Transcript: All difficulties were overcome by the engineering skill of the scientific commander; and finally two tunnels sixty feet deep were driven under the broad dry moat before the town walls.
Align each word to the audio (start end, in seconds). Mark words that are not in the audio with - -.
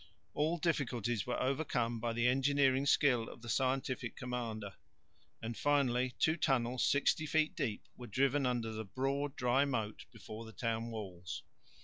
All 0.33 0.57
difficulties 0.57 1.27
were 1.27 1.39
overcome 1.39 1.99
by 1.99 2.11
the 2.13 2.27
engineering 2.27 2.87
skill 2.87 3.29
of 3.29 3.43
the 3.43 3.49
scientific 3.49 4.15
commander; 4.15 4.73
and 5.43 5.55
finally 5.55 6.15
two 6.17 6.37
tunnels 6.37 6.83
sixty 6.83 7.27
feet 7.27 7.55
deep 7.55 7.83
were 7.95 8.07
driven 8.07 8.47
under 8.47 8.71
the 8.71 8.83
broad 8.83 9.35
dry 9.35 9.63
moat 9.63 10.05
before 10.11 10.43
the 10.43 10.53
town 10.53 10.89
walls. 10.89 11.43